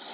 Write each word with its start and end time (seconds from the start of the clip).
Các 0.00 0.06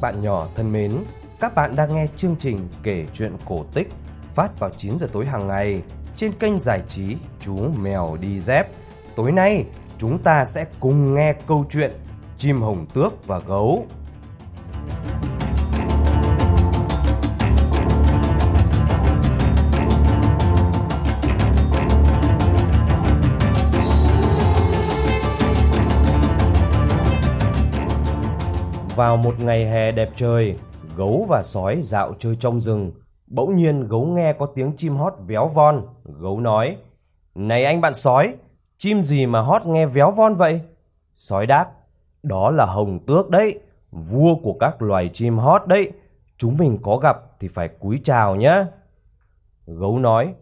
bạn 0.00 0.22
nhỏ 0.22 0.46
thân 0.54 0.72
mến, 0.72 1.04
các 1.40 1.54
bạn 1.54 1.76
đang 1.76 1.94
nghe 1.94 2.06
chương 2.16 2.36
trình 2.38 2.68
kể 2.82 3.06
chuyện 3.14 3.36
cổ 3.46 3.64
tích 3.74 3.88
phát 4.34 4.58
vào 4.58 4.70
9 4.76 4.98
giờ 4.98 5.08
tối 5.12 5.26
hàng 5.26 5.46
ngày 5.48 5.82
trên 6.16 6.32
kênh 6.32 6.60
giải 6.60 6.82
trí 6.88 7.16
Chú 7.40 7.56
Mèo 7.76 8.16
Đi 8.20 8.40
Dép. 8.40 8.66
Tối 9.16 9.32
nay, 9.32 9.64
chúng 9.98 10.18
ta 10.18 10.44
sẽ 10.44 10.66
cùng 10.80 11.14
nghe 11.14 11.32
câu 11.46 11.64
chuyện 11.70 11.90
Chim 12.36 12.62
Hồng 12.62 12.86
Tước 12.94 13.26
và 13.26 13.38
Gấu. 13.38 13.86
Vào 28.96 29.16
một 29.16 29.40
ngày 29.40 29.66
hè 29.66 29.90
đẹp 29.90 30.10
trời, 30.16 30.56
gấu 30.96 31.26
và 31.28 31.42
sói 31.42 31.82
dạo 31.82 32.12
chơi 32.18 32.34
trong 32.40 32.60
rừng. 32.60 32.92
Bỗng 33.26 33.56
nhiên 33.56 33.88
gấu 33.88 34.06
nghe 34.06 34.32
có 34.32 34.46
tiếng 34.46 34.72
chim 34.76 34.96
hót 34.96 35.12
véo 35.26 35.48
von. 35.48 35.82
Gấu 36.04 36.40
nói, 36.40 36.76
Này 37.34 37.64
anh 37.64 37.80
bạn 37.80 37.94
sói, 37.94 38.34
chim 38.78 39.02
gì 39.02 39.26
mà 39.26 39.40
hót 39.40 39.66
nghe 39.66 39.86
véo 39.86 40.10
von 40.10 40.34
vậy? 40.34 40.60
Sói 41.14 41.46
đáp, 41.46 41.70
đó 42.22 42.50
là 42.50 42.64
hồng 42.64 42.98
tước 43.06 43.30
đấy, 43.30 43.60
vua 43.90 44.34
của 44.42 44.56
các 44.60 44.82
loài 44.82 45.10
chim 45.12 45.38
hót 45.38 45.66
đấy. 45.66 45.92
Chúng 46.36 46.56
mình 46.56 46.78
có 46.82 46.96
gặp 46.96 47.16
thì 47.40 47.48
phải 47.48 47.68
cúi 47.68 48.00
chào 48.04 48.36
nhé. 48.36 48.64
Gấu 49.66 49.98
nói, 49.98 50.34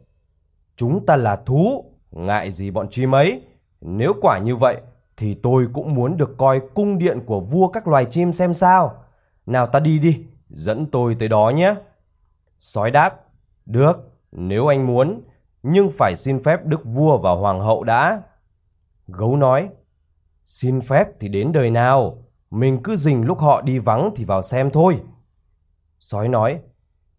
chúng 0.77 1.07
ta 1.07 1.17
là 1.17 1.37
thú, 1.37 1.85
ngại 2.11 2.53
gì 2.53 2.71
bọn 2.71 2.89
chim 2.91 3.15
ấy. 3.15 3.43
Nếu 3.81 4.13
quả 4.21 4.39
như 4.39 4.57
vậy, 4.57 4.77
thì 5.17 5.35
tôi 5.35 5.69
cũng 5.73 5.95
muốn 5.95 6.17
được 6.17 6.35
coi 6.39 6.61
cung 6.75 6.99
điện 6.99 7.21
của 7.27 7.41
vua 7.41 7.69
các 7.69 7.89
loài 7.89 8.05
chim 8.05 8.33
xem 8.33 8.55
sao. 8.55 9.05
Nào 9.47 9.67
ta 9.67 9.81
đi 9.81 9.99
đi, 9.99 10.25
dẫn 10.49 10.87
tôi 10.87 11.17
tới 11.19 11.29
đó 11.29 11.53
nhé. 11.55 11.75
Sói 12.59 12.91
đáp, 12.91 13.21
được, 13.67 14.13
nếu 14.33 14.67
anh 14.67 14.87
muốn, 14.87 15.21
nhưng 15.69 15.91
phải 15.91 16.17
xin 16.17 16.43
phép 16.43 16.65
đức 16.65 16.81
vua 16.85 17.19
và 17.19 17.31
hoàng 17.31 17.61
hậu 17.61 17.85
đã. 17.85 18.23
Gấu 19.07 19.37
nói, 19.37 19.69
xin 20.45 20.81
phép 20.81 21.07
thì 21.21 21.29
đến 21.29 21.53
đời 21.53 21.71
nào, 21.71 22.25
mình 22.51 22.83
cứ 22.85 22.97
dình 22.97 23.27
lúc 23.27 23.39
họ 23.39 23.63
đi 23.63 23.79
vắng 23.79 24.11
thì 24.17 24.25
vào 24.25 24.43
xem 24.43 24.71
thôi. 24.71 25.01
Sói 26.01 26.29
nói, 26.29 26.61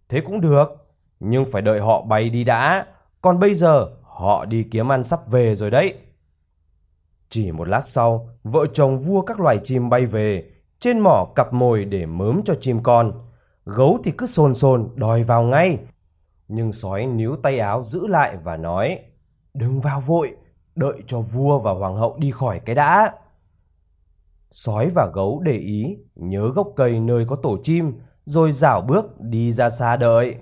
thế 0.09 0.21
cũng 0.25 0.41
được, 0.41 0.69
nhưng 1.19 1.45
phải 1.51 1.61
đợi 1.61 1.79
họ 1.79 2.01
bay 2.01 2.29
đi 2.29 2.43
đã, 2.43 2.85
còn 3.21 3.39
bây 3.39 3.53
giờ 3.53 3.87
họ 4.03 4.45
đi 4.45 4.63
kiếm 4.71 4.91
ăn 4.91 5.03
sắp 5.03 5.27
về 5.27 5.55
rồi 5.55 5.71
đấy. 5.71 5.93
Chỉ 7.29 7.51
một 7.51 7.67
lát 7.67 7.87
sau, 7.87 8.29
vợ 8.43 8.65
chồng 8.73 8.99
vua 8.99 9.21
các 9.21 9.39
loài 9.39 9.59
chim 9.63 9.89
bay 9.89 10.05
về, 10.05 10.51
trên 10.79 10.99
mỏ 10.99 11.27
cặp 11.35 11.53
mồi 11.53 11.85
để 11.85 12.05
mớm 12.05 12.41
cho 12.45 12.53
chim 12.61 12.83
con. 12.83 13.11
Gấu 13.65 13.97
thì 14.03 14.11
cứ 14.17 14.27
sồn 14.27 14.55
sồn 14.55 14.89
đòi 14.95 15.23
vào 15.23 15.43
ngay. 15.43 15.77
Nhưng 16.47 16.71
sói 16.71 17.05
níu 17.05 17.35
tay 17.35 17.59
áo 17.59 17.83
giữ 17.83 18.07
lại 18.07 18.37
và 18.43 18.57
nói, 18.57 18.99
đừng 19.53 19.79
vào 19.79 20.01
vội, 20.01 20.35
đợi 20.75 21.01
cho 21.07 21.21
vua 21.21 21.59
và 21.59 21.71
hoàng 21.71 21.95
hậu 21.95 22.17
đi 22.17 22.31
khỏi 22.31 22.61
cái 22.65 22.75
đã. 22.75 23.13
Sói 24.51 24.89
và 24.95 25.11
gấu 25.13 25.41
để 25.45 25.57
ý, 25.57 25.97
nhớ 26.15 26.51
gốc 26.55 26.67
cây 26.75 26.99
nơi 26.99 27.25
có 27.27 27.35
tổ 27.35 27.57
chim, 27.63 27.93
rồi 28.25 28.51
rảo 28.51 28.81
bước 28.81 29.21
đi 29.21 29.51
ra 29.51 29.69
xa 29.69 29.97
đợi. 29.97 30.35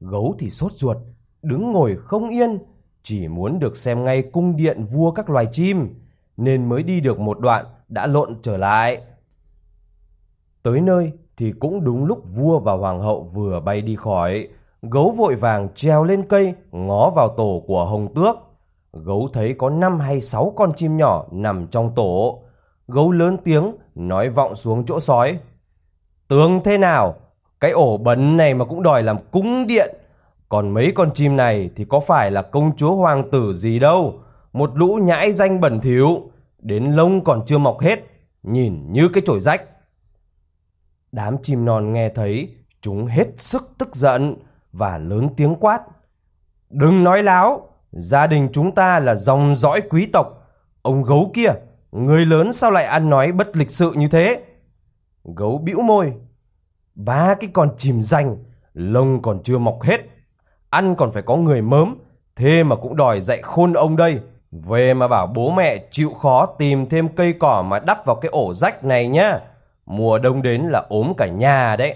Gấu 0.00 0.34
thì 0.38 0.50
sốt 0.50 0.72
ruột, 0.72 0.96
đứng 1.42 1.72
ngồi 1.72 1.96
không 1.96 2.28
yên, 2.28 2.58
chỉ 3.02 3.28
muốn 3.28 3.58
được 3.58 3.76
xem 3.76 4.04
ngay 4.04 4.22
cung 4.32 4.56
điện 4.56 4.84
vua 4.92 5.10
các 5.10 5.30
loài 5.30 5.46
chim 5.52 5.94
nên 6.36 6.68
mới 6.68 6.82
đi 6.82 7.00
được 7.00 7.20
một 7.20 7.40
đoạn 7.40 7.66
đã 7.88 8.06
lộn 8.06 8.36
trở 8.42 8.56
lại. 8.56 9.02
Tới 10.62 10.80
nơi 10.80 11.12
thì 11.36 11.52
cũng 11.52 11.84
đúng 11.84 12.04
lúc 12.04 12.22
vua 12.34 12.58
và 12.58 12.72
hoàng 12.72 13.00
hậu 13.00 13.24
vừa 13.24 13.60
bay 13.60 13.82
đi 13.82 13.96
khỏi, 13.96 14.48
gấu 14.90 15.10
vội 15.10 15.34
vàng 15.34 15.68
treo 15.74 16.04
lên 16.04 16.22
cây 16.28 16.54
ngó 16.72 17.10
vào 17.10 17.28
tổ 17.28 17.62
của 17.66 17.84
hồng 17.84 18.14
tước. 18.14 18.36
Gấu 18.92 19.28
thấy 19.32 19.54
có 19.58 19.70
năm 19.70 20.00
hay 20.00 20.20
sáu 20.20 20.52
con 20.56 20.72
chim 20.76 20.96
nhỏ 20.96 21.24
nằm 21.32 21.66
trong 21.66 21.94
tổ. 21.94 22.42
Gấu 22.88 23.12
lớn 23.12 23.36
tiếng 23.44 23.72
nói 23.94 24.28
vọng 24.28 24.54
xuống 24.54 24.84
chỗ 24.86 25.00
sói. 25.00 25.38
Tướng 26.28 26.60
thế 26.64 26.78
nào? 26.78 27.14
Cái 27.60 27.70
ổ 27.70 27.96
bẩn 27.96 28.36
này 28.36 28.54
mà 28.54 28.64
cũng 28.64 28.82
đòi 28.82 29.02
làm 29.02 29.16
cúng 29.30 29.66
điện. 29.66 29.96
Còn 30.48 30.70
mấy 30.70 30.92
con 30.94 31.10
chim 31.14 31.36
này 31.36 31.70
thì 31.76 31.84
có 31.84 32.00
phải 32.00 32.30
là 32.30 32.42
công 32.42 32.76
chúa 32.76 32.94
hoàng 32.94 33.30
tử 33.30 33.52
gì 33.52 33.78
đâu 33.78 34.20
một 34.56 34.78
lũ 34.78 34.98
nhãi 35.02 35.32
danh 35.32 35.60
bẩn 35.60 35.80
thỉu, 35.80 36.30
đến 36.58 36.84
lông 36.84 37.24
còn 37.24 37.42
chưa 37.46 37.58
mọc 37.58 37.80
hết, 37.80 37.98
nhìn 38.42 38.92
như 38.92 39.08
cái 39.08 39.22
chổi 39.26 39.40
rách. 39.40 39.62
Đám 41.12 41.36
chim 41.42 41.64
non 41.64 41.92
nghe 41.92 42.08
thấy, 42.08 42.54
chúng 42.80 43.06
hết 43.06 43.26
sức 43.36 43.70
tức 43.78 43.96
giận 43.96 44.34
và 44.78 44.98
lớn 44.98 45.28
tiếng 45.36 45.54
quát. 45.54 45.80
Đừng 46.70 47.04
nói 47.04 47.22
láo, 47.22 47.68
gia 47.92 48.26
đình 48.26 48.48
chúng 48.52 48.74
ta 48.74 49.00
là 49.00 49.14
dòng 49.14 49.56
dõi 49.56 49.82
quý 49.90 50.06
tộc. 50.06 50.48
Ông 50.82 51.02
gấu 51.02 51.30
kia, 51.34 51.50
người 51.92 52.26
lớn 52.26 52.52
sao 52.52 52.70
lại 52.70 52.84
ăn 52.84 53.10
nói 53.10 53.32
bất 53.32 53.56
lịch 53.56 53.70
sự 53.70 53.92
như 53.96 54.08
thế? 54.08 54.42
Gấu 55.36 55.58
bĩu 55.58 55.80
môi. 55.80 56.12
Ba 56.94 57.34
cái 57.40 57.50
con 57.52 57.68
chim 57.76 58.02
danh, 58.02 58.36
lông 58.74 59.22
còn 59.22 59.42
chưa 59.42 59.58
mọc 59.58 59.82
hết. 59.82 60.00
Ăn 60.70 60.94
còn 60.94 61.12
phải 61.12 61.22
có 61.22 61.36
người 61.36 61.62
mớm, 61.62 61.96
thế 62.36 62.64
mà 62.64 62.76
cũng 62.76 62.96
đòi 62.96 63.20
dạy 63.20 63.42
khôn 63.42 63.72
ông 63.72 63.96
đây. 63.96 64.20
Về 64.50 64.94
mà 64.94 65.08
bảo 65.08 65.26
bố 65.26 65.50
mẹ 65.50 65.86
chịu 65.90 66.10
khó 66.10 66.46
tìm 66.46 66.86
thêm 66.86 67.08
cây 67.08 67.34
cỏ 67.40 67.64
mà 67.68 67.78
đắp 67.78 68.06
vào 68.06 68.16
cái 68.16 68.28
ổ 68.30 68.54
rách 68.54 68.84
này 68.84 69.08
nhá. 69.08 69.38
Mùa 69.86 70.18
đông 70.18 70.42
đến 70.42 70.62
là 70.62 70.84
ốm 70.88 71.12
cả 71.16 71.26
nhà 71.26 71.76
đấy. 71.76 71.94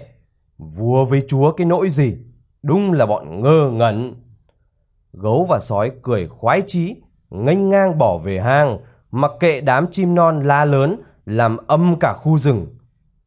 Vua 0.57 1.05
với 1.05 1.21
chúa 1.27 1.51
cái 1.51 1.65
nỗi 1.65 1.89
gì? 1.89 2.17
Đúng 2.63 2.93
là 2.93 3.05
bọn 3.05 3.41
ngơ 3.41 3.69
ngẩn. 3.71 4.13
Gấu 5.13 5.45
và 5.49 5.59
sói 5.59 5.91
cười 6.01 6.27
khoái 6.27 6.61
chí, 6.67 6.95
nghênh 7.29 7.69
ngang 7.69 7.97
bỏ 7.97 8.17
về 8.17 8.39
hang, 8.39 8.77
mặc 9.11 9.31
kệ 9.39 9.61
đám 9.61 9.85
chim 9.91 10.15
non 10.15 10.41
la 10.43 10.65
lớn, 10.65 11.01
làm 11.25 11.57
âm 11.67 11.95
cả 11.99 12.13
khu 12.13 12.37
rừng. 12.37 12.67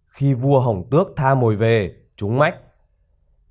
Khi 0.08 0.34
vua 0.34 0.60
Hồng 0.60 0.84
Tước 0.90 1.08
tha 1.16 1.34
mồi 1.34 1.56
về, 1.56 1.94
chúng 2.16 2.38
mách. 2.38 2.56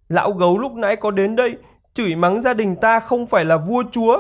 Lão 0.10 0.32
gấu 0.32 0.58
lúc 0.58 0.72
nãy 0.74 0.96
có 0.96 1.12
đến 1.12 1.36
đây, 1.36 1.58
chửi 1.94 2.16
mắng 2.16 2.42
gia 2.42 2.54
đình 2.54 2.76
ta 2.76 3.00
không 3.00 3.28
phải 3.28 3.46
là 3.46 3.58
vua 3.58 3.84
chúa, 3.92 4.18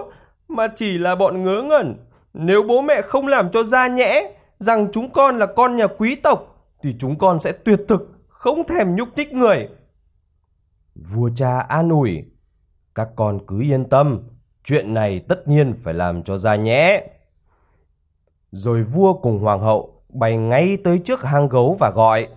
mà 0.47 0.67
chỉ 0.75 0.97
là 0.97 1.15
bọn 1.15 1.43
ngớ 1.43 1.61
ngẩn. 1.61 1.95
Nếu 2.33 2.63
bố 2.63 2.81
mẹ 2.81 3.01
không 3.01 3.27
làm 3.27 3.51
cho 3.51 3.63
ra 3.63 3.87
nhẽ 3.87 4.33
rằng 4.59 4.87
chúng 4.91 5.09
con 5.09 5.39
là 5.39 5.45
con 5.45 5.77
nhà 5.77 5.87
quý 5.87 6.15
tộc, 6.15 6.55
thì 6.83 6.95
chúng 6.99 7.15
con 7.17 7.39
sẽ 7.39 7.51
tuyệt 7.51 7.79
thực, 7.87 8.11
không 8.27 8.63
thèm 8.63 8.95
nhúc 8.95 9.07
nhích 9.15 9.33
người. 9.33 9.69
Vua 10.95 11.29
cha 11.35 11.59
an 11.59 11.89
ủi, 11.89 12.23
các 12.95 13.09
con 13.15 13.45
cứ 13.47 13.61
yên 13.61 13.89
tâm, 13.89 14.19
chuyện 14.63 14.93
này 14.93 15.19
tất 15.29 15.47
nhiên 15.47 15.73
phải 15.83 15.93
làm 15.93 16.23
cho 16.23 16.37
ra 16.37 16.55
nhẽ. 16.55 17.07
Rồi 18.51 18.83
vua 18.83 19.13
cùng 19.13 19.39
hoàng 19.39 19.59
hậu 19.59 20.03
bay 20.09 20.37
ngay 20.37 20.77
tới 20.83 20.99
trước 20.99 21.23
hang 21.23 21.49
gấu 21.49 21.77
và 21.79 21.89
gọi. 21.89 22.27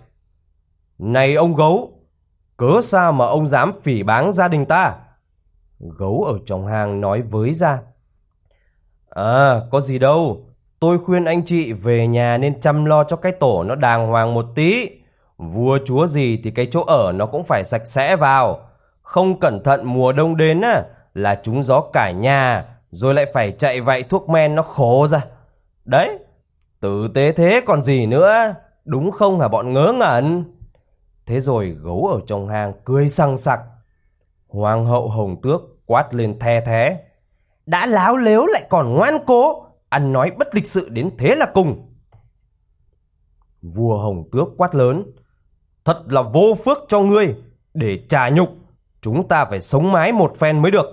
Này 0.97 1.35
ông 1.35 1.55
gấu, 1.55 1.91
cớ 2.57 2.81
sao 2.83 3.11
mà 3.11 3.25
ông 3.25 3.47
dám 3.47 3.71
phỉ 3.83 4.03
báng 4.03 4.33
gia 4.33 4.47
đình 4.47 4.65
ta? 4.65 4.95
Gấu 5.79 6.23
ở 6.23 6.33
trong 6.45 6.67
hang 6.67 7.01
nói 7.01 7.21
với 7.21 7.53
ra. 7.53 7.79
À, 9.09 9.61
có 9.71 9.81
gì 9.81 9.99
đâu. 9.99 10.43
Tôi 10.79 10.99
khuyên 10.99 11.25
anh 11.25 11.45
chị 11.45 11.73
về 11.73 12.07
nhà 12.07 12.37
nên 12.37 12.61
chăm 12.61 12.85
lo 12.85 13.03
cho 13.03 13.15
cái 13.15 13.31
tổ 13.31 13.63
nó 13.63 13.75
đàng 13.75 14.07
hoàng 14.07 14.33
một 14.33 14.45
tí. 14.55 14.89
Vua 15.37 15.77
chúa 15.85 16.07
gì 16.07 16.41
thì 16.43 16.51
cái 16.51 16.67
chỗ 16.71 16.83
ở 16.83 17.11
nó 17.11 17.25
cũng 17.25 17.43
phải 17.43 17.63
sạch 17.65 17.87
sẽ 17.87 18.15
vào. 18.15 18.59
Không 19.01 19.39
cẩn 19.39 19.63
thận 19.63 19.81
mùa 19.83 20.11
đông 20.13 20.37
đến 20.37 20.61
á, 20.61 20.83
là 21.13 21.41
chúng 21.43 21.63
gió 21.63 21.81
cả 21.93 22.11
nhà, 22.11 22.65
rồi 22.89 23.13
lại 23.13 23.25
phải 23.33 23.51
chạy 23.51 23.81
vậy 23.81 24.03
thuốc 24.03 24.29
men 24.29 24.55
nó 24.55 24.61
khổ 24.61 25.07
ra. 25.07 25.25
Đấy, 25.85 26.19
tử 26.79 27.07
tế 27.13 27.31
thế 27.31 27.61
còn 27.65 27.83
gì 27.83 28.05
nữa, 28.05 28.53
đúng 28.85 29.11
không 29.11 29.39
hả 29.39 29.47
bọn 29.47 29.73
ngớ 29.73 29.93
ngẩn? 29.99 30.53
Thế 31.25 31.39
rồi 31.39 31.69
gấu 31.69 32.05
ở 32.13 32.19
trong 32.27 32.47
hang 32.47 32.73
cười 32.85 33.09
sằng 33.09 33.37
sặc. 33.37 33.59
Hoàng 34.47 34.85
hậu 34.85 35.09
hồng 35.09 35.41
tước 35.41 35.61
quát 35.85 36.13
lên 36.13 36.39
the 36.39 36.61
thế 36.61 36.97
đã 37.67 37.85
láo 37.85 38.17
lếu 38.17 38.45
lại 38.45 38.63
còn 38.69 38.93
ngoan 38.93 39.17
cố, 39.25 39.65
ăn 39.89 40.13
nói 40.13 40.31
bất 40.37 40.55
lịch 40.55 40.67
sự 40.67 40.89
đến 40.89 41.09
thế 41.17 41.35
là 41.35 41.45
cùng. 41.53 41.93
Vua 43.61 43.97
Hồng 43.97 44.29
Tước 44.31 44.47
quát 44.57 44.75
lớn, 44.75 45.03
thật 45.87 46.03
là 46.07 46.21
vô 46.21 46.55
phước 46.65 46.77
cho 46.87 46.99
ngươi, 47.01 47.35
để 47.73 48.03
trả 48.09 48.29
nhục, 48.29 48.49
chúng 49.01 49.27
ta 49.27 49.45
phải 49.45 49.61
sống 49.61 49.91
mái 49.91 50.11
một 50.11 50.33
phen 50.37 50.59
mới 50.61 50.71
được. 50.71 50.85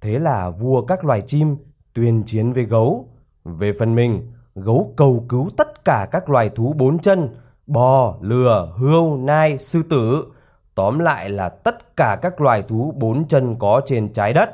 Thế 0.00 0.18
là 0.18 0.50
vua 0.50 0.82
các 0.82 1.04
loài 1.04 1.22
chim 1.26 1.56
tuyên 1.94 2.22
chiến 2.26 2.52
với 2.52 2.64
gấu. 2.64 3.08
Về 3.44 3.72
phần 3.78 3.94
mình, 3.94 4.32
gấu 4.54 4.94
cầu 4.96 5.24
cứu 5.28 5.48
tất 5.56 5.84
cả 5.84 6.08
các 6.10 6.30
loài 6.30 6.48
thú 6.48 6.74
bốn 6.76 6.98
chân, 6.98 7.28
bò, 7.66 8.16
lừa, 8.20 8.74
hươu, 8.76 9.16
nai, 9.16 9.58
sư 9.58 9.82
tử, 9.90 10.26
tóm 10.74 10.98
lại 10.98 11.30
là 11.30 11.48
tất 11.48 11.96
cả 11.96 12.18
các 12.22 12.40
loài 12.40 12.62
thú 12.62 12.94
bốn 12.96 13.28
chân 13.28 13.54
có 13.58 13.80
trên 13.86 14.12
trái 14.12 14.32
đất. 14.32 14.50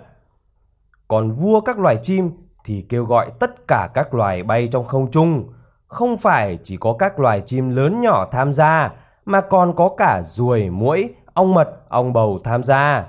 Còn 1.09 1.31
vua 1.31 1.61
các 1.61 1.79
loài 1.79 1.99
chim 2.03 2.31
thì 2.65 2.87
kêu 2.89 3.05
gọi 3.05 3.31
tất 3.41 3.69
cả 3.69 3.91
các 3.95 4.15
loài 4.15 4.43
bay 4.43 4.69
trong 4.73 4.85
không 4.85 5.11
trung, 5.11 5.53
không 5.93 6.17
phải 6.17 6.59
chỉ 6.65 6.77
có 6.77 6.93
các 6.99 7.21
loài 7.21 7.41
chim 7.41 7.77
lớn 7.77 8.01
nhỏ 8.01 8.29
tham 8.33 8.53
gia 8.53 8.93
mà 9.25 9.41
còn 9.41 9.77
có 9.77 9.89
cả 9.97 10.23
ruồi, 10.25 10.71
muỗi, 10.71 11.15
ong 11.35 11.55
mật, 11.55 11.69
ong 11.89 12.13
bầu 12.13 12.39
tham 12.45 12.63
gia. 12.63 13.07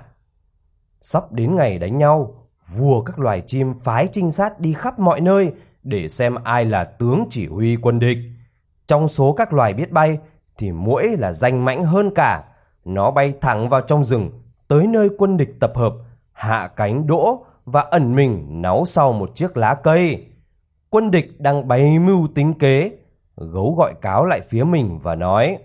Sắp 1.02 1.32
đến 1.32 1.56
ngày 1.56 1.80
đánh 1.80 1.98
nhau, 1.98 2.36
vua 2.68 3.02
các 3.02 3.20
loài 3.20 3.42
chim 3.48 3.74
phái 3.74 4.08
trinh 4.08 4.32
sát 4.32 4.60
đi 4.60 4.74
khắp 4.74 5.00
mọi 5.00 5.22
nơi 5.22 5.52
để 5.84 6.10
xem 6.10 6.36
ai 6.44 6.66
là 6.66 6.84
tướng 6.84 7.26
chỉ 7.30 7.48
huy 7.48 7.76
quân 7.76 8.00
địch. 8.00 8.18
Trong 8.88 9.08
số 9.08 9.34
các 9.34 9.54
loài 9.54 9.74
biết 9.74 9.92
bay 9.92 10.18
thì 10.58 10.72
muỗi 10.72 11.08
là 11.18 11.34
danh 11.34 11.66
mãnh 11.66 11.84
hơn 11.84 12.12
cả. 12.16 12.44
Nó 12.86 13.12
bay 13.12 13.34
thẳng 13.42 13.70
vào 13.70 13.82
trong 13.82 14.04
rừng, 14.04 14.30
tới 14.68 14.88
nơi 14.88 15.10
quân 15.18 15.38
địch 15.38 15.56
tập 15.60 15.72
hợp, 15.76 15.94
hạ 16.32 16.68
cánh 16.68 17.08
đỗ 17.08 17.46
và 17.66 17.82
ẩn 17.82 18.16
mình 18.16 18.62
náu 18.62 18.86
sau 18.86 19.14
một 19.14 19.36
chiếc 19.36 19.58
lá 19.58 19.76
cây. 19.84 20.28
Quân 20.94 21.12
địch 21.12 21.42
đang 21.42 21.68
bày 21.68 22.00
mưu 22.00 22.28
tính 22.36 22.54
kế. 22.54 22.92
Gấu 23.36 23.76
gọi 23.76 23.94
cáo 24.02 24.26
lại 24.26 24.42
phía 24.42 24.64
mình 24.64 25.00
và 25.04 25.16
nói 25.16 25.58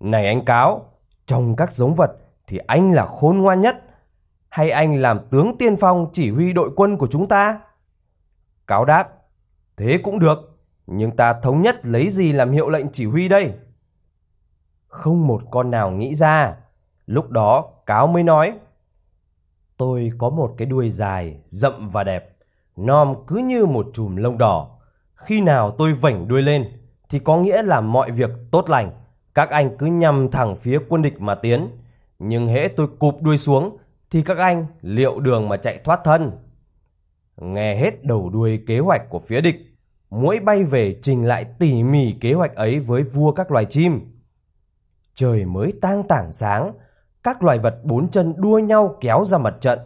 Này 0.00 0.26
anh 0.26 0.44
cáo, 0.44 0.84
trong 1.26 1.56
các 1.56 1.72
giống 1.72 1.94
vật 1.94 2.10
thì 2.46 2.58
anh 2.58 2.92
là 2.92 3.06
khôn 3.06 3.38
ngoan 3.38 3.60
nhất. 3.60 3.76
Hay 4.48 4.70
anh 4.70 5.00
làm 5.00 5.18
tướng 5.30 5.58
tiên 5.58 5.76
phong 5.80 6.06
chỉ 6.12 6.30
huy 6.30 6.52
đội 6.52 6.70
quân 6.76 6.96
của 6.96 7.06
chúng 7.06 7.28
ta? 7.28 7.60
Cáo 8.66 8.84
đáp 8.84 9.08
Thế 9.76 9.98
cũng 10.02 10.18
được, 10.18 10.38
nhưng 10.86 11.16
ta 11.16 11.40
thống 11.42 11.62
nhất 11.62 11.86
lấy 11.86 12.10
gì 12.10 12.32
làm 12.32 12.50
hiệu 12.50 12.68
lệnh 12.68 12.86
chỉ 12.92 13.06
huy 13.06 13.28
đây? 13.28 13.54
Không 14.86 15.26
một 15.26 15.42
con 15.50 15.70
nào 15.70 15.90
nghĩ 15.90 16.14
ra. 16.14 16.56
Lúc 17.06 17.30
đó 17.30 17.64
cáo 17.86 18.06
mới 18.06 18.22
nói 18.22 18.58
Tôi 19.76 20.10
có 20.18 20.30
một 20.30 20.54
cái 20.58 20.66
đuôi 20.66 20.90
dài, 20.90 21.40
rậm 21.46 21.88
và 21.88 22.04
đẹp, 22.04 22.31
nom 22.76 23.26
cứ 23.26 23.36
như 23.36 23.66
một 23.66 23.86
chùm 23.92 24.16
lông 24.16 24.38
đỏ. 24.38 24.78
Khi 25.14 25.40
nào 25.40 25.70
tôi 25.78 25.92
vảnh 25.92 26.28
đuôi 26.28 26.42
lên 26.42 26.64
thì 27.08 27.18
có 27.18 27.36
nghĩa 27.36 27.62
là 27.62 27.80
mọi 27.80 28.10
việc 28.10 28.30
tốt 28.50 28.70
lành. 28.70 28.90
Các 29.34 29.50
anh 29.50 29.76
cứ 29.78 29.86
nhằm 29.86 30.30
thẳng 30.30 30.56
phía 30.56 30.78
quân 30.88 31.02
địch 31.02 31.20
mà 31.20 31.34
tiến. 31.34 31.68
Nhưng 32.18 32.48
hễ 32.48 32.68
tôi 32.68 32.86
cụp 32.98 33.22
đuôi 33.22 33.38
xuống 33.38 33.76
thì 34.10 34.22
các 34.22 34.38
anh 34.38 34.66
liệu 34.80 35.20
đường 35.20 35.48
mà 35.48 35.56
chạy 35.56 35.78
thoát 35.84 36.00
thân. 36.04 36.32
Nghe 37.36 37.76
hết 37.76 38.04
đầu 38.04 38.30
đuôi 38.30 38.62
kế 38.66 38.78
hoạch 38.78 39.10
của 39.10 39.20
phía 39.20 39.40
địch, 39.40 39.56
mũi 40.10 40.40
bay 40.40 40.64
về 40.64 41.00
trình 41.02 41.24
lại 41.24 41.44
tỉ 41.58 41.82
mỉ 41.82 42.14
kế 42.20 42.32
hoạch 42.32 42.54
ấy 42.54 42.80
với 42.80 43.02
vua 43.02 43.32
các 43.32 43.52
loài 43.52 43.64
chim. 43.64 44.00
Trời 45.14 45.44
mới 45.44 45.72
tang 45.80 46.02
tảng 46.02 46.32
sáng, 46.32 46.72
các 47.22 47.42
loài 47.42 47.58
vật 47.58 47.80
bốn 47.84 48.10
chân 48.10 48.34
đua 48.36 48.58
nhau 48.58 48.96
kéo 49.00 49.24
ra 49.24 49.38
mặt 49.38 49.54
trận, 49.60 49.78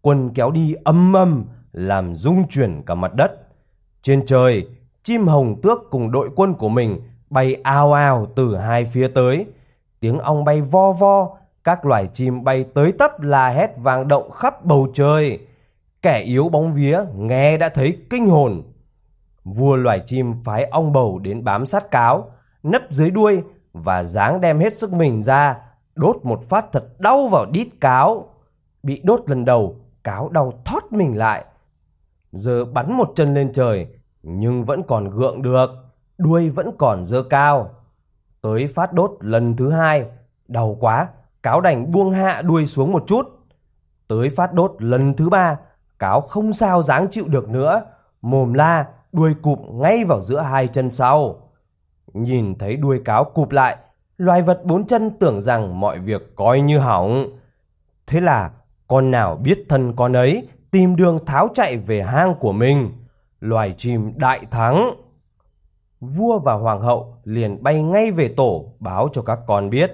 quân 0.00 0.30
kéo 0.34 0.50
đi 0.50 0.74
âm 0.84 1.16
âm, 1.16 1.44
làm 1.72 2.14
rung 2.14 2.48
chuyển 2.48 2.82
cả 2.82 2.94
mặt 2.94 3.14
đất. 3.14 3.32
Trên 4.02 4.26
trời, 4.26 4.66
chim 5.02 5.26
hồng 5.26 5.60
tước 5.62 5.78
cùng 5.90 6.10
đội 6.10 6.30
quân 6.36 6.54
của 6.54 6.68
mình 6.68 7.00
bay 7.30 7.54
ao 7.54 7.92
ao 7.92 8.26
từ 8.36 8.56
hai 8.56 8.84
phía 8.84 9.08
tới. 9.08 9.46
Tiếng 10.00 10.18
ong 10.18 10.44
bay 10.44 10.60
vo 10.60 10.92
vo, 10.92 11.28
các 11.64 11.86
loài 11.86 12.08
chim 12.12 12.44
bay 12.44 12.64
tới 12.74 12.92
tấp 12.92 13.20
la 13.20 13.48
hét 13.48 13.70
vang 13.76 14.08
động 14.08 14.30
khắp 14.30 14.64
bầu 14.64 14.86
trời. 14.94 15.38
Kẻ 16.02 16.18
yếu 16.18 16.48
bóng 16.48 16.74
vía 16.74 17.00
nghe 17.14 17.56
đã 17.56 17.68
thấy 17.68 17.98
kinh 18.10 18.28
hồn. 18.28 18.62
Vua 19.44 19.76
loài 19.76 20.02
chim 20.06 20.34
phái 20.44 20.64
ong 20.64 20.92
bầu 20.92 21.18
đến 21.18 21.44
bám 21.44 21.66
sát 21.66 21.90
cáo, 21.90 22.30
nấp 22.62 22.82
dưới 22.90 23.10
đuôi 23.10 23.42
và 23.72 24.04
dáng 24.04 24.40
đem 24.40 24.58
hết 24.58 24.74
sức 24.74 24.92
mình 24.92 25.22
ra, 25.22 25.56
đốt 25.94 26.16
một 26.22 26.40
phát 26.48 26.66
thật 26.72 27.00
đau 27.00 27.28
vào 27.28 27.46
đít 27.52 27.68
cáo. 27.80 28.28
Bị 28.82 29.00
đốt 29.04 29.20
lần 29.26 29.44
đầu, 29.44 29.76
cáo 30.04 30.28
đau 30.28 30.52
thoát 30.64 30.92
mình 30.92 31.16
lại. 31.16 31.44
Giờ 32.32 32.64
bắn 32.64 32.92
một 32.92 33.12
chân 33.14 33.34
lên 33.34 33.52
trời, 33.52 33.86
nhưng 34.22 34.64
vẫn 34.64 34.82
còn 34.88 35.10
gượng 35.10 35.42
được, 35.42 35.70
đuôi 36.18 36.50
vẫn 36.50 36.70
còn 36.78 37.04
dơ 37.04 37.22
cao. 37.22 37.70
Tới 38.42 38.66
phát 38.74 38.92
đốt 38.92 39.10
lần 39.20 39.56
thứ 39.56 39.70
hai, 39.70 40.06
đau 40.48 40.76
quá, 40.80 41.08
cáo 41.42 41.60
đành 41.60 41.92
buông 41.92 42.10
hạ 42.10 42.42
đuôi 42.42 42.66
xuống 42.66 42.92
một 42.92 43.04
chút. 43.06 43.26
Tới 44.08 44.30
phát 44.30 44.52
đốt 44.52 44.72
lần 44.78 45.14
thứ 45.14 45.28
ba, 45.28 45.56
cáo 45.98 46.20
không 46.20 46.52
sao 46.52 46.82
dáng 46.82 47.06
chịu 47.10 47.24
được 47.28 47.48
nữa, 47.48 47.82
mồm 48.22 48.52
la, 48.52 48.86
đuôi 49.12 49.34
cụp 49.42 49.58
ngay 49.70 50.04
vào 50.04 50.20
giữa 50.20 50.40
hai 50.40 50.68
chân 50.68 50.90
sau. 50.90 51.50
Nhìn 52.12 52.58
thấy 52.58 52.76
đuôi 52.76 53.00
cáo 53.04 53.24
cụp 53.24 53.50
lại, 53.50 53.76
loài 54.16 54.42
vật 54.42 54.64
bốn 54.64 54.86
chân 54.86 55.10
tưởng 55.20 55.40
rằng 55.40 55.80
mọi 55.80 55.98
việc 55.98 56.36
coi 56.36 56.60
như 56.60 56.78
hỏng. 56.78 57.26
Thế 58.06 58.20
là 58.20 58.50
con 58.88 59.10
nào 59.10 59.36
biết 59.36 59.64
thân 59.68 59.96
con 59.96 60.12
ấy 60.12 60.48
tìm 60.70 60.96
đường 60.96 61.24
tháo 61.26 61.48
chạy 61.54 61.76
về 61.76 62.02
hang 62.02 62.34
của 62.34 62.52
mình. 62.52 62.92
Loài 63.40 63.74
chim 63.76 64.12
đại 64.16 64.40
thắng. 64.50 64.90
Vua 66.00 66.38
và 66.38 66.54
hoàng 66.54 66.80
hậu 66.80 67.16
liền 67.24 67.62
bay 67.62 67.82
ngay 67.82 68.10
về 68.10 68.28
tổ 68.36 68.72
báo 68.78 69.08
cho 69.12 69.22
các 69.22 69.38
con 69.46 69.70
biết. 69.70 69.92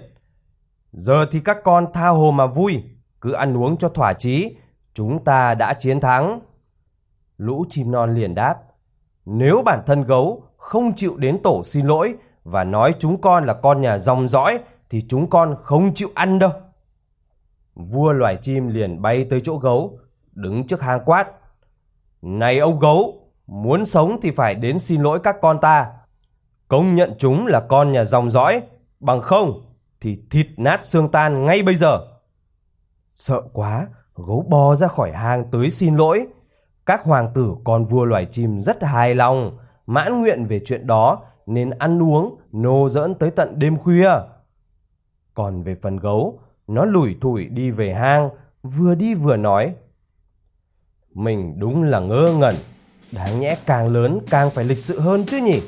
Giờ 0.93 1.26
thì 1.31 1.40
các 1.44 1.56
con 1.64 1.87
tha 1.93 2.08
hồ 2.08 2.31
mà 2.31 2.46
vui, 2.46 2.82
cứ 3.20 3.32
ăn 3.32 3.56
uống 3.56 3.76
cho 3.76 3.88
thỏa 3.88 4.12
chí, 4.12 4.56
chúng 4.94 5.25
ta 5.25 5.55
đã 5.55 5.75
chiến 5.75 6.00
thắng. 6.00 6.40
Lũ 7.37 7.64
chim 7.69 7.90
non 7.90 8.14
liền 8.14 8.34
đáp, 8.34 8.56
nếu 9.25 9.62
bản 9.64 9.81
thân 9.87 10.02
gấu 10.02 10.43
không 10.56 10.93
chịu 10.96 11.17
đến 11.17 11.38
tổ 11.43 11.64
xin 11.64 11.87
lỗi 11.87 12.14
và 12.44 12.64
nói 12.64 12.94
chúng 12.99 13.20
con 13.20 13.44
là 13.44 13.55
con 13.55 13.81
nhà 13.81 13.99
dòng 13.99 14.28
dõi 14.28 14.58
thì 14.90 15.05
chúng 15.08 15.31
con 15.31 15.56
không 15.62 15.94
chịu 15.94 16.08
ăn 16.14 16.38
đâu. 16.38 16.50
Vua 17.75 18.12
loài 18.12 18.38
chim 18.43 18.69
liền 18.69 19.02
bay 19.02 19.26
tới 19.31 19.40
chỗ 19.44 19.56
gấu, 19.56 19.99
đứng 20.37 20.67
trước 20.67 20.83
hang 20.83 21.00
quát. 21.05 21.27
Này 22.23 22.59
ông 22.59 22.79
gấu, 22.79 23.31
muốn 23.47 23.85
sống 23.85 24.19
thì 24.23 24.31
phải 24.31 24.55
đến 24.55 24.79
xin 24.79 25.00
lỗi 25.00 25.21
các 25.23 25.37
con 25.43 25.59
ta. 25.61 25.87
Công 26.69 26.94
nhận 26.94 27.11
chúng 27.19 27.47
là 27.47 27.61
con 27.69 27.93
nhà 27.93 28.05
dòng 28.05 28.31
dõi, 28.31 28.62
bằng 29.00 29.21
không 29.21 29.62
thì 30.00 30.23
thịt 30.31 30.47
nát 30.56 30.85
xương 30.85 31.09
tan 31.09 31.44
ngay 31.47 31.62
bây 31.62 31.77
giờ. 31.77 31.99
Sợ 33.12 33.41
quá, 33.53 33.87
gấu 34.15 34.47
bò 34.49 34.75
ra 34.75 34.88
khỏi 34.88 35.12
hang 35.12 35.50
tới 35.50 35.71
xin 35.71 35.97
lỗi. 35.97 36.27
Các 36.87 37.05
hoàng 37.05 37.29
tử 37.35 37.55
con 37.65 37.85
vua 37.85 38.05
loài 38.05 38.27
chim 38.31 38.61
rất 38.61 38.83
hài 38.83 39.15
lòng, 39.15 39.59
mãn 39.87 40.21
nguyện 40.21 40.44
về 40.44 40.61
chuyện 40.65 40.87
đó 40.87 41.23
nên 41.47 41.71
ăn 41.71 42.03
uống, 42.03 42.40
nô 42.52 42.88
dẫn 42.88 43.14
tới 43.14 43.31
tận 43.31 43.59
đêm 43.59 43.78
khuya. 43.78 44.11
Còn 45.35 45.62
về 45.62 45.75
phần 45.83 45.97
gấu, 45.97 46.40
nó 46.66 46.85
lủi 46.85 47.16
thủi 47.21 47.45
đi 47.45 47.71
về 47.71 47.95
hang, 47.95 48.28
vừa 48.62 48.95
đi 48.95 49.14
vừa 49.14 49.37
nói. 49.37 49.75
Mình 51.16 51.54
đúng 51.58 51.82
là 51.82 52.00
ngơ 52.00 52.35
ngẩn, 52.38 52.54
đáng 53.12 53.40
nhẽ 53.40 53.56
càng 53.66 53.88
lớn 53.88 54.18
càng 54.30 54.50
phải 54.50 54.64
lịch 54.64 54.78
sự 54.78 55.00
hơn 55.00 55.25
chứ 55.26 55.37
nhỉ? 55.37 55.61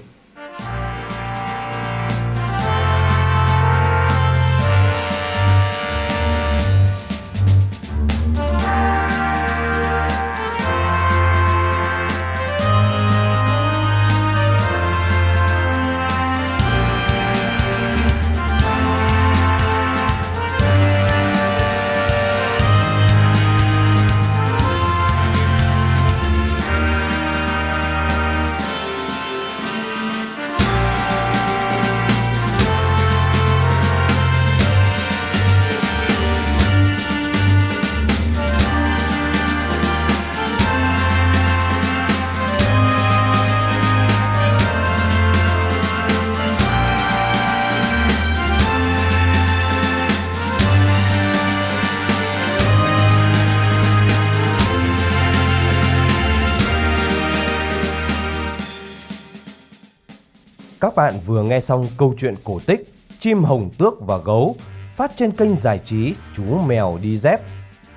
Các 60.81 60.97
bạn 60.97 61.15
vừa 61.27 61.43
nghe 61.43 61.61
xong 61.61 61.87
câu 61.97 62.15
chuyện 62.19 62.35
cổ 62.45 62.61
tích 62.67 62.93
Chim 63.19 63.45
hồng 63.45 63.71
tước 63.79 63.95
và 64.01 64.19
gấu 64.19 64.57
phát 64.97 65.13
trên 65.17 65.31
kênh 65.31 65.57
giải 65.57 65.81
trí 65.85 66.15
Chú 66.35 66.59
Mèo 66.67 66.99
Đi 67.03 67.19
Dép. 67.19 67.41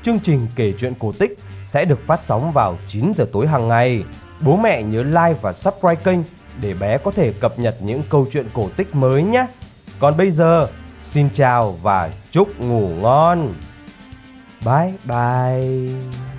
Chương 0.04 0.20
trình 0.20 0.48
kể 0.56 0.74
chuyện 0.78 0.94
cổ 1.00 1.12
tích 1.20 1.40
sẽ 1.62 1.86
được 1.86 2.00
phát 2.08 2.20
sóng 2.20 2.52
vào 2.52 2.78
9 2.88 3.14
giờ 3.16 3.26
tối 3.34 3.48
hàng 3.48 3.68
ngày. 3.68 4.04
Bố 4.42 4.58
mẹ 4.58 4.84
nhớ 4.84 5.04
like 5.04 5.40
và 5.42 5.54
subscribe 5.54 6.02
kênh 6.04 6.20
để 6.62 6.74
bé 6.74 6.98
có 6.98 7.12
thể 7.12 7.34
cập 7.40 7.60
nhật 7.60 7.76
những 7.82 8.02
câu 8.10 8.28
chuyện 8.32 8.48
cổ 8.54 8.70
tích 8.78 8.96
mới 8.96 9.24
nhé. 9.24 9.46
Còn 10.00 10.18
bây 10.18 10.32
giờ, 10.32 10.68
xin 11.00 11.30
chào 11.34 11.72
và 11.72 12.12
chúc 12.32 12.60
ngủ 12.60 12.88
ngon. 12.88 13.54
Bye 14.66 14.94
bye. 15.06 16.31